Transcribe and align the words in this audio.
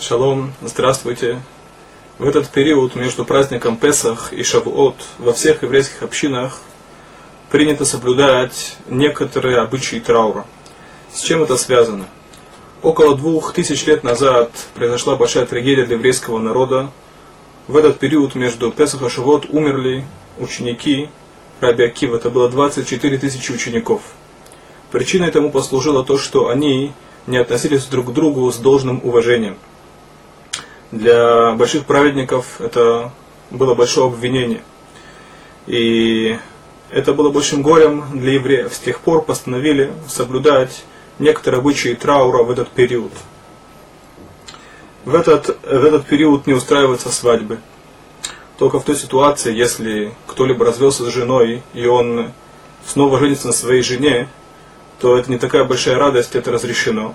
Шалом, 0.00 0.52
здравствуйте. 0.62 1.42
В 2.20 2.28
этот 2.28 2.48
период 2.50 2.94
между 2.94 3.24
праздником 3.24 3.76
Песах 3.76 4.32
и 4.32 4.44
Шавуот 4.44 4.94
во 5.18 5.32
всех 5.32 5.64
еврейских 5.64 6.04
общинах 6.04 6.60
принято 7.50 7.84
соблюдать 7.84 8.76
некоторые 8.88 9.58
обычаи 9.58 9.96
траура. 9.96 10.46
С 11.12 11.20
чем 11.20 11.42
это 11.42 11.56
связано? 11.56 12.06
Около 12.80 13.16
двух 13.16 13.52
тысяч 13.52 13.86
лет 13.86 14.04
назад 14.04 14.52
произошла 14.74 15.16
большая 15.16 15.46
трагедия 15.46 15.84
для 15.84 15.96
еврейского 15.96 16.38
народа. 16.38 16.92
В 17.66 17.76
этот 17.76 17.98
период 17.98 18.36
между 18.36 18.70
Песах 18.70 19.02
и 19.02 19.08
Шавуот 19.08 19.46
умерли 19.50 20.04
ученики 20.38 21.08
Раби 21.60 21.82
Акива. 21.82 22.16
Это 22.16 22.30
было 22.30 22.48
24 22.48 23.18
тысячи 23.18 23.50
учеников. 23.50 24.02
Причиной 24.92 25.32
тому 25.32 25.50
послужило 25.50 26.04
то, 26.04 26.18
что 26.18 26.50
они 26.50 26.92
не 27.26 27.38
относились 27.38 27.84
друг 27.86 28.06
к 28.06 28.12
другу 28.12 28.48
с 28.52 28.58
должным 28.58 29.00
уважением– 29.02 29.58
для 30.90 31.52
больших 31.52 31.84
праведников 31.84 32.60
это 32.60 33.12
было 33.50 33.74
большое 33.74 34.08
обвинение. 34.08 34.62
И 35.66 36.38
это 36.90 37.12
было 37.12 37.30
большим 37.30 37.62
горем 37.62 38.04
для 38.14 38.32
евреев. 38.32 38.72
С 38.72 38.78
тех 38.78 39.00
пор 39.00 39.22
постановили 39.22 39.92
соблюдать 40.08 40.84
некоторые 41.18 41.60
обычаи 41.60 41.94
траура 41.94 42.42
в 42.42 42.50
этот 42.50 42.70
период. 42.70 43.12
В 45.04 45.14
этот, 45.14 45.58
в 45.62 45.84
этот 45.84 46.06
период 46.06 46.46
не 46.46 46.54
устраиваются 46.54 47.10
свадьбы. 47.10 47.58
Только 48.58 48.80
в 48.80 48.84
той 48.84 48.96
ситуации, 48.96 49.54
если 49.54 50.14
кто-либо 50.26 50.64
развелся 50.64 51.04
с 51.04 51.12
женой, 51.12 51.62
и 51.74 51.86
он 51.86 52.32
снова 52.84 53.18
женится 53.18 53.46
на 53.46 53.52
своей 53.52 53.82
жене, 53.82 54.28
то 55.00 55.16
это 55.16 55.30
не 55.30 55.38
такая 55.38 55.64
большая 55.64 55.96
радость, 55.96 56.34
это 56.34 56.50
разрешено. 56.50 57.14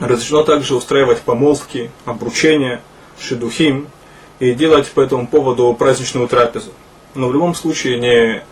Разрешено 0.00 0.42
также 0.42 0.74
устраивать 0.74 1.20
помолвки, 1.20 1.90
обручения, 2.04 2.80
шедухим 3.18 3.88
и 4.40 4.52
делать 4.52 4.90
по 4.90 5.00
этому 5.00 5.26
поводу 5.26 5.74
праздничную 5.74 6.28
трапезу. 6.28 6.72
Но 7.14 7.28
в 7.28 7.32
любом 7.32 7.54
случае 7.54 7.98
не 7.98 8.42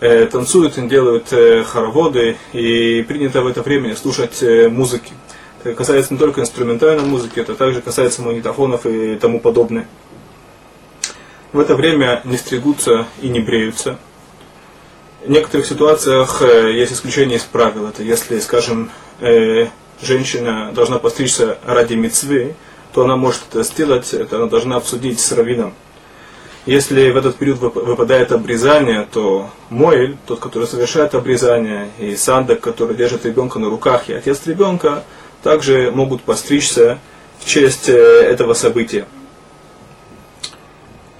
э, 0.00 0.26
танцуют, 0.26 0.76
не 0.76 0.88
делают 0.88 1.32
э, 1.32 1.62
хороводы 1.62 2.36
и 2.52 3.04
принято 3.06 3.42
в 3.42 3.46
это 3.46 3.62
время 3.62 3.88
не 3.88 3.96
слушать 3.96 4.42
э, 4.42 4.68
музыки. 4.68 5.12
Это 5.62 5.74
касается 5.74 6.14
не 6.14 6.18
только 6.18 6.40
инструментальной 6.40 7.04
музыки, 7.04 7.38
это 7.38 7.54
также 7.54 7.82
касается 7.82 8.22
магнитофонов 8.22 8.86
и 8.86 9.16
тому 9.16 9.40
подобное. 9.40 9.86
В 11.52 11.58
это 11.58 11.74
время 11.74 12.22
не 12.24 12.36
стригутся 12.36 13.06
и 13.20 13.28
не 13.28 13.40
бреются. 13.40 13.98
В 15.24 15.28
некоторых 15.28 15.66
ситуациях 15.66 16.40
э, 16.40 16.72
есть 16.72 16.92
исключение 16.92 17.36
из 17.36 17.42
правил. 17.42 17.86
Это 17.86 18.02
если, 18.02 18.38
скажем, 18.38 18.90
э, 19.20 19.66
женщина 20.02 20.72
должна 20.72 20.98
постричься 20.98 21.58
ради 21.64 21.94
мецвы, 21.94 22.54
то 22.92 23.04
она 23.04 23.16
может 23.16 23.42
это 23.50 23.62
сделать, 23.62 24.12
это 24.12 24.36
она 24.36 24.46
должна 24.46 24.76
обсудить 24.76 25.20
с 25.20 25.32
раввином. 25.32 25.74
Если 26.66 27.10
в 27.10 27.16
этот 27.16 27.36
период 27.36 27.58
выпадает 27.58 28.32
обрезание, 28.32 29.06
то 29.10 29.48
Моэль, 29.70 30.16
тот, 30.26 30.40
который 30.40 30.68
совершает 30.68 31.14
обрезание, 31.14 31.88
и 31.98 32.14
Сандак, 32.16 32.60
который 32.60 32.94
держит 32.94 33.24
ребенка 33.24 33.58
на 33.58 33.70
руках, 33.70 34.08
и 34.08 34.12
отец 34.12 34.42
ребенка, 34.46 35.04
также 35.42 35.90
могут 35.90 36.22
постричься 36.22 36.98
в 37.38 37.46
честь 37.46 37.88
э, 37.88 37.94
этого 37.94 38.52
события. 38.52 39.06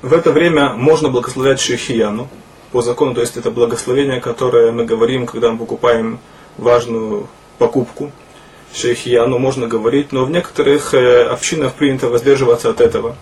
В 0.02 0.12
это 0.12 0.30
время 0.30 0.74
можно 0.74 1.08
благословлять 1.08 1.60
Шейхияну 1.60 2.28
по 2.72 2.82
закону, 2.82 3.14
то 3.14 3.22
есть 3.22 3.36
это 3.38 3.50
благословение, 3.50 4.20
которое 4.20 4.72
мы 4.72 4.84
говорим, 4.84 5.26
когда 5.26 5.50
мы 5.50 5.58
покупаем 5.58 6.20
важную 6.58 7.28
покупку– 7.58 8.12
шейхияну 8.74 9.38
можно 9.38 9.66
говорить, 9.66 10.12
но 10.12 10.24
в 10.24 10.30
некоторых 10.30 10.94
э, 10.94 11.24
общинах 11.24 11.74
принято 11.74 12.08
воздерживаться 12.08 12.70
от 12.70 12.80
этого. 12.80 13.16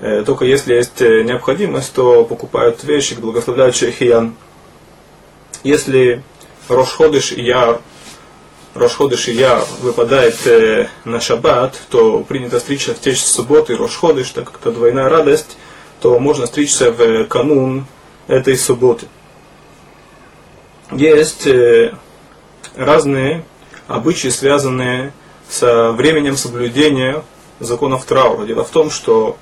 Э, 0.00 0.22
только 0.26 0.44
если 0.44 0.74
есть 0.74 1.00
э, 1.00 1.22
необходимость, 1.22 1.92
то 1.94 2.24
покупают 2.24 2.82
вещи, 2.84 3.14
благословляют 3.14 3.76
шейхиян. 3.76 4.34
Если 5.62 6.22
Рошходыш 6.68 7.32
и 7.32 7.42
Яр, 7.42 7.80
Рошходыш 8.74 9.28
и 9.28 9.32
Яр 9.32 9.64
выпадает 9.80 10.36
на 11.04 11.20
шаббат, 11.20 11.80
то 11.90 12.20
принято 12.20 12.58
стричься 12.58 12.94
в 12.94 13.00
те 13.00 13.14
субботы 13.14 13.76
Рошходыш, 13.76 14.30
так 14.30 14.50
как 14.50 14.60
это 14.60 14.72
двойная 14.72 15.08
радость, 15.08 15.56
то 16.00 16.18
можно 16.18 16.46
стричься 16.46 16.90
в 16.90 17.24
канун 17.26 17.86
этой 18.26 18.58
субботы. 18.58 19.06
Есть 20.90 21.48
разные 22.74 23.44
обычаи, 23.86 24.28
связанные 24.28 25.12
со 25.48 25.92
временем 25.92 26.36
соблюдения 26.36 27.22
законов 27.60 28.04
траура. 28.04 28.46
Дело 28.46 28.64
в 28.64 28.70
том, 28.70 28.90
что 28.90 29.36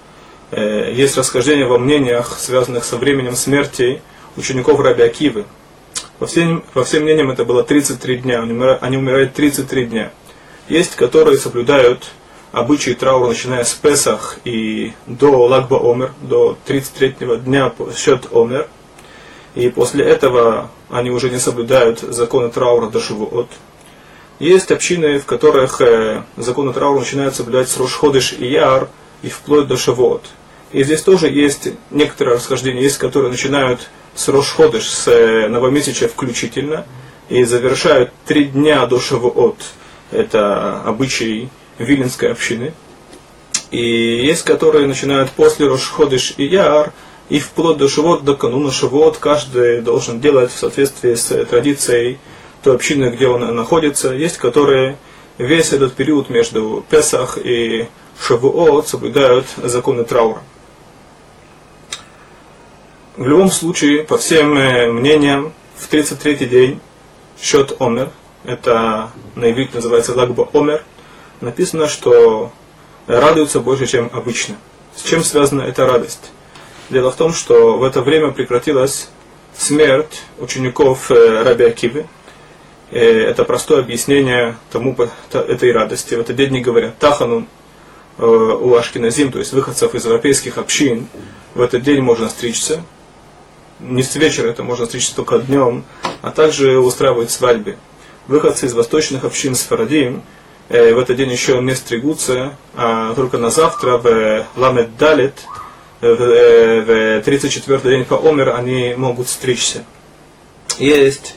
э, 0.50 0.92
есть 0.94 1.16
расхождение 1.16 1.66
во 1.66 1.78
мнениях, 1.78 2.38
связанных 2.38 2.84
со 2.84 2.96
временем 2.96 3.36
смерти 3.36 4.02
учеников 4.36 4.80
Раби 4.80 5.02
Акивы. 5.02 5.44
По 6.18 6.26
всем, 6.26 6.62
по 6.72 6.84
всем 6.84 7.02
мнениям 7.02 7.30
это 7.30 7.44
было 7.44 7.64
33 7.64 8.18
дня, 8.18 8.42
они 8.42 8.52
умирают, 8.52 8.82
они 8.82 8.96
умирают 8.96 9.34
33 9.34 9.86
дня. 9.86 10.12
Есть, 10.68 10.94
которые 10.94 11.38
соблюдают 11.38 12.12
обычаи 12.52 12.92
траура, 12.92 13.28
начиная 13.28 13.64
с 13.64 13.72
Песах 13.72 14.38
и 14.44 14.92
до 15.06 15.46
Лагба 15.46 15.80
Омер, 15.82 16.12
до 16.20 16.56
33 16.66 17.38
дня 17.38 17.72
счет 17.96 18.26
Омер. 18.32 18.68
И 19.54 19.68
после 19.68 20.04
этого 20.04 20.70
они 20.90 21.10
уже 21.10 21.28
не 21.28 21.38
соблюдают 21.38 22.00
законы 22.00 22.50
траура 22.50 22.88
до 22.88 23.00
Шивуот. 23.00 23.48
Есть 24.42 24.72
общины, 24.72 25.20
в 25.20 25.24
которых 25.24 25.80
э, 25.80 26.24
законы 26.36 26.72
траура 26.72 26.98
начинают 26.98 27.36
соблюдать 27.36 27.68
с 27.68 27.76
Рошходыш 27.76 28.32
и 28.32 28.48
Яр 28.48 28.88
и 29.22 29.28
вплоть 29.28 29.68
до 29.68 29.76
Шавот. 29.76 30.24
И 30.72 30.82
здесь 30.82 31.00
тоже 31.02 31.28
есть 31.28 31.68
некоторые 31.92 32.34
расхождения, 32.38 32.82
есть, 32.82 32.98
которые 32.98 33.30
начинают 33.30 33.88
с 34.16 34.26
Рошходыш, 34.26 34.90
с 34.90 35.06
э, 35.06 35.46
новомесяча 35.46 36.08
включительно, 36.08 36.86
и 37.28 37.44
завершают 37.44 38.10
три 38.26 38.46
дня 38.46 38.84
до 38.86 38.98
Шавуот. 38.98 39.58
Это 40.10 40.82
обычай 40.82 41.48
Виленской 41.78 42.32
общины. 42.32 42.74
И 43.70 44.26
есть, 44.26 44.42
которые 44.42 44.88
начинают 44.88 45.30
после 45.30 45.68
Рошходыш 45.68 46.34
и 46.36 46.46
Яр, 46.46 46.92
и 47.28 47.38
вплоть 47.38 47.78
до 47.78 47.88
Шавот, 47.88 48.24
до 48.24 48.34
кануна 48.34 48.72
Шавот, 48.72 49.18
каждый 49.18 49.82
должен 49.82 50.20
делать 50.20 50.50
в 50.50 50.58
соответствии 50.58 51.14
с 51.14 51.44
традицией 51.44 52.18
той 52.62 52.74
общины, 52.74 53.06
где 53.06 53.28
он 53.28 53.54
находится. 53.54 54.12
Есть, 54.12 54.38
которые 54.38 54.96
весь 55.38 55.72
этот 55.72 55.94
период 55.94 56.30
между 56.30 56.84
Песах 56.88 57.38
и 57.38 57.88
Шавуот 58.20 58.88
соблюдают 58.88 59.46
законы 59.56 60.04
траура. 60.04 60.42
В 63.16 63.26
любом 63.26 63.50
случае, 63.50 64.04
по 64.04 64.16
всем 64.16 64.56
э, 64.56 64.90
мнениям, 64.90 65.52
в 65.76 65.92
33-й 65.92 66.46
день 66.46 66.80
счет 67.40 67.76
Омер, 67.80 68.10
это 68.44 69.10
на 69.34 69.50
иврите 69.50 69.72
называется 69.74 70.14
Лагба 70.14 70.48
Омер, 70.52 70.82
написано, 71.40 71.88
что 71.88 72.52
радуются 73.06 73.60
больше, 73.60 73.86
чем 73.86 74.08
обычно. 74.12 74.56
С 74.96 75.02
чем 75.02 75.22
связана 75.24 75.62
эта 75.62 75.86
радость? 75.86 76.30
Дело 76.88 77.10
в 77.10 77.16
том, 77.16 77.32
что 77.32 77.76
в 77.76 77.84
это 77.84 78.02
время 78.02 78.30
прекратилась 78.30 79.08
смерть 79.56 80.22
учеников 80.38 81.10
э, 81.10 81.42
Раби 81.42 81.64
Акивы, 81.64 82.06
это 82.98 83.44
простое 83.44 83.80
объяснение 83.80 84.56
тому, 84.70 84.96
этой 85.32 85.72
радости. 85.72 86.14
В 86.14 86.20
этот 86.20 86.36
день 86.36 86.52
не 86.52 86.60
говорят 86.60 86.98
Таханун 86.98 87.46
э, 88.18 88.24
у 88.24 88.74
Ашкиназим, 88.74 89.32
то 89.32 89.38
есть 89.38 89.52
выходцев 89.52 89.94
из 89.94 90.04
европейских 90.04 90.58
общин, 90.58 91.08
в 91.54 91.62
этот 91.62 91.82
день 91.82 92.02
можно 92.02 92.28
стричься. 92.28 92.84
Не 93.80 94.02
с 94.02 94.14
вечера, 94.14 94.48
это 94.48 94.62
можно 94.62 94.86
стричься 94.86 95.16
только 95.16 95.38
днем, 95.38 95.84
а 96.20 96.30
также 96.30 96.78
устраивают 96.78 97.30
свадьбы. 97.30 97.76
Выходцы 98.28 98.66
из 98.66 98.74
восточных 98.74 99.24
общин 99.24 99.54
с 99.54 99.62
Фарадим 99.62 100.22
э, 100.68 100.92
в 100.92 100.98
этот 100.98 101.16
день 101.16 101.32
еще 101.32 101.60
не 101.62 101.74
стригутся, 101.74 102.56
а 102.74 103.14
только 103.14 103.38
на 103.38 103.48
завтра 103.48 103.96
в 103.96 104.46
Ламед 104.54 104.98
Далит, 104.98 105.34
в 106.02 107.22
34 107.24 107.80
день 107.84 108.04
по 108.04 108.16
Омер, 108.16 108.50
они 108.50 108.94
могут 108.96 109.28
стричься. 109.28 109.84
Есть 110.78 111.36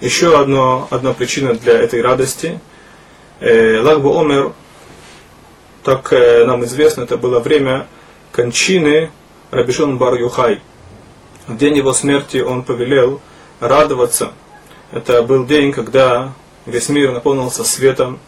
еще 0.00 0.38
одно, 0.38 0.88
одна 0.90 1.12
причина 1.12 1.54
для 1.54 1.74
этой 1.74 2.02
радости. 2.02 2.60
Э, 3.40 3.80
Лагбу 3.80 4.18
Омер, 4.18 4.52
так 5.82 6.12
э, 6.12 6.44
нам 6.44 6.64
известно, 6.64 7.02
это 7.02 7.16
было 7.16 7.40
время 7.40 7.86
кончины 8.32 9.10
Рабишон 9.50 9.98
Бар 9.98 10.14
Юхай. 10.14 10.60
В 11.46 11.56
день 11.56 11.76
его 11.76 11.92
смерти 11.92 12.38
он 12.38 12.62
повелел 12.62 13.20
радоваться. 13.60 14.32
Это 14.92 15.22
был 15.22 15.46
день, 15.46 15.72
когда 15.72 16.32
весь 16.66 16.88
мир 16.88 17.12
наполнился 17.12 17.64
светом. 17.64 18.18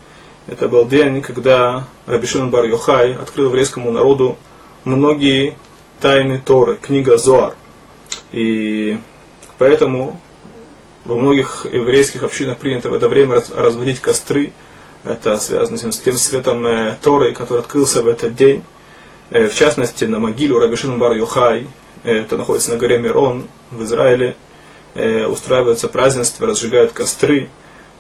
Это 0.47 0.69
был 0.69 0.87
день, 0.87 1.21
когда 1.21 1.87
Рабишон 2.07 2.51
Бар 2.51 2.65
Юхай 2.65 3.15
открыл 3.15 3.47
еврейскому 3.47 3.91
народу 3.91 4.39
многие 4.85 5.57
тайны 6.01 6.41
Торы, 6.45 6.77
книга 6.77 7.19
Зоар. 7.19 7.55
И 8.33 8.99
поэтому 9.59 10.21
во 11.05 11.17
многих 11.17 11.67
еврейских 11.71 12.23
общинах 12.23 12.59
принято 12.59 12.91
в 12.91 12.95
это 12.95 13.09
время 13.09 13.43
разводить 13.55 14.01
костры, 14.01 14.53
Это 15.05 15.39
связано 15.39 15.79
с 15.79 15.99
тем 15.99 16.15
светом 16.15 16.67
э, 16.67 16.97
Торы, 17.01 17.33
который 17.33 17.61
открылся 17.61 18.03
в 18.03 18.09
этот 18.09 18.35
день. 18.35 18.65
Э, 19.31 19.49
в 19.49 19.55
частности, 19.55 20.05
на 20.05 20.19
могилу 20.19 20.59
Рабишин 20.59 20.99
Бар 20.99 21.13
Юхай, 21.13 21.67
э, 22.05 22.19
это 22.19 22.37
находится 22.37 22.73
на 22.73 22.79
горе 22.79 22.99
Мирон 22.99 23.47
в 23.71 23.83
Израиле, 23.85 24.37
устраиваются 24.95 25.87
празднества, 25.87 26.49
разжигают 26.49 26.93
костры. 26.93 27.49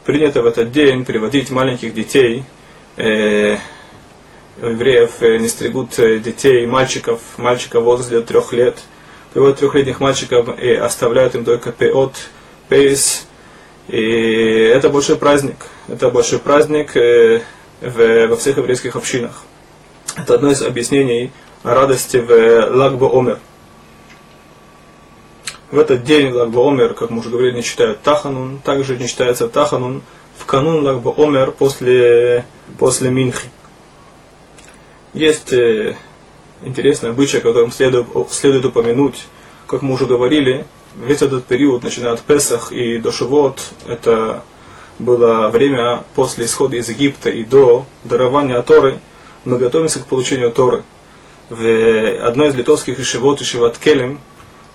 Принято 0.04 0.42
в 0.42 0.46
этот 0.46 0.72
день 0.72 1.04
приводить 1.04 1.50
маленьких 1.50 1.94
детей, 1.94 2.42
евреев 2.96 3.60
не 5.20 5.46
стригут 5.46 5.90
детей, 5.90 6.66
мальчиков, 6.66 7.20
мальчиков 7.36 7.82
в 7.82 7.84
возрасте 7.84 8.20
трех 8.22 8.52
лет, 8.52 8.78
приводят 9.32 9.58
трехлетних 9.58 10.00
мальчиков 10.00 10.58
и 10.58 10.72
оставляют 10.72 11.36
им 11.36 11.44
только 11.44 11.70
пеот, 11.70 12.14
пейс. 12.68 13.26
И 13.88 14.00
это 14.74 14.90
большой 14.90 15.16
праздник. 15.16 15.56
Это 15.88 16.10
большой 16.10 16.38
праздник 16.38 16.96
э, 16.96 17.42
в, 17.80 18.26
во 18.28 18.36
всех 18.36 18.58
еврейских 18.58 18.96
общинах. 18.96 19.42
Это 20.16 20.34
одно 20.34 20.50
из 20.50 20.62
объяснений 20.62 21.30
радости 21.62 22.18
в 22.18 22.70
Лагбо 22.70 23.06
Омер. 23.18 23.38
В 25.70 25.78
этот 25.78 26.04
день 26.04 26.32
Лагбо 26.32 26.68
Омер, 26.68 26.94
как 26.94 27.10
мы 27.10 27.20
уже 27.20 27.30
говорили, 27.30 27.56
не 27.56 27.62
читают 27.62 28.02
Таханун, 28.02 28.58
также 28.58 28.96
не 28.96 29.06
читается 29.06 29.48
Таханун 29.48 30.02
в 30.38 30.46
канун 30.46 30.84
Лагбо 30.84 31.14
Омер 31.16 31.52
после, 31.52 32.44
после 32.78 33.10
Минхи. 33.10 33.48
Есть 35.14 35.52
э, 35.52 35.96
интересное 36.62 37.10
обычай, 37.10 37.40
которым 37.40 37.72
следует, 37.72 38.06
следует 38.30 38.64
упомянуть, 38.64 39.26
как 39.66 39.82
мы 39.82 39.94
уже 39.94 40.06
говорили, 40.06 40.64
весь 40.96 41.22
этот 41.22 41.44
период, 41.44 41.82
начиная 41.82 42.12
от 42.12 42.22
Песах 42.22 42.72
и 42.72 42.98
до 42.98 43.12
Шивот, 43.12 43.60
это 43.86 44.42
было 44.98 45.48
время 45.48 46.04
после 46.14 46.46
исхода 46.46 46.76
из 46.76 46.88
Египта 46.88 47.30
и 47.30 47.44
до 47.44 47.86
дарования 48.04 48.60
Торы, 48.62 49.00
мы 49.44 49.58
готовимся 49.58 50.00
к 50.00 50.06
получению 50.06 50.50
Торы. 50.50 50.82
В 51.48 52.26
одной 52.26 52.48
из 52.48 52.54
литовских 52.54 53.00
ишивот, 53.00 53.40
ишиват 53.40 53.78
Келем, 53.78 54.20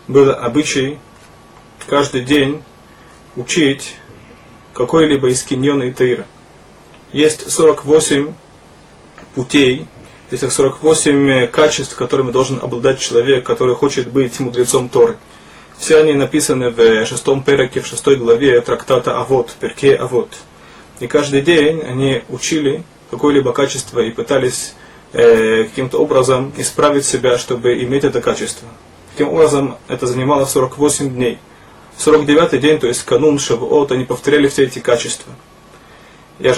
был 0.07 0.31
обычай 0.31 0.97
каждый 1.85 2.21
день 2.21 2.63
учить 3.35 3.95
какой-либо 4.73 5.29
из 5.29 5.43
киньона 5.43 5.83
и 5.83 5.91
Таира. 5.91 6.25
Есть 7.11 7.51
48 7.51 8.33
путей, 9.35 9.87
есть 10.31 10.51
48 10.51 11.47
качеств, 11.47 11.95
которыми 11.95 12.31
должен 12.31 12.59
обладать 12.59 12.99
человек, 12.99 13.45
который 13.45 13.75
хочет 13.75 14.09
быть 14.09 14.39
мудрецом 14.39 14.89
Торы. 14.89 15.17
Все 15.77 15.99
они 15.99 16.13
написаны 16.13 16.69
в 16.69 17.05
шестом 17.05 17.43
переке, 17.43 17.81
в 17.81 17.87
шестой 17.87 18.15
главе 18.15 18.61
трактата 18.61 19.19
Авод, 19.19 19.53
перке 19.59 19.95
Авод. 19.95 20.29
И 20.99 21.07
каждый 21.07 21.41
день 21.41 21.81
они 21.81 22.23
учили 22.29 22.83
какое-либо 23.11 23.51
качество 23.53 23.99
и 23.99 24.11
пытались 24.11 24.75
э, 25.11 25.65
каким-то 25.65 25.97
образом 25.99 26.53
исправить 26.57 27.05
себя, 27.05 27.37
чтобы 27.37 27.83
иметь 27.83 28.03
это 28.03 28.21
качество. 28.21 28.67
Таким 29.11 29.29
образом, 29.29 29.77
это 29.87 30.07
занимало 30.07 30.45
48 30.45 31.13
дней. 31.13 31.37
В 31.95 32.01
49 32.01 32.59
день, 32.59 32.79
то 32.79 32.87
есть 32.87 33.03
канун 33.03 33.37
Шавуот, 33.37 33.91
они 33.91 34.05
повторяли 34.05 34.47
все 34.47 34.63
эти 34.63 34.79
качества. 34.79 35.31
Я 36.39 36.53